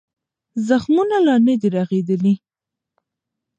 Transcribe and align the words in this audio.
زخمونه 0.67 1.17
لا 1.25 1.35
نه 1.45 1.53
دي 1.59 1.67
رغېدلي. 1.77 2.33